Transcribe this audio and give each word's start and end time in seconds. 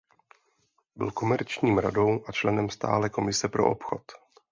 Byl 0.95 1.11
komerčním 1.11 1.77
radou 1.77 2.23
a 2.27 2.31
členem 2.31 2.69
stále 2.69 3.09
komise 3.09 3.49
pro 3.49 3.71
obchod. 3.71 4.01